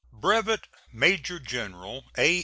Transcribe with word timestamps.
Brevet 0.11 0.61
Major 0.91 1.37
General 1.37 2.03
A. 2.17 2.39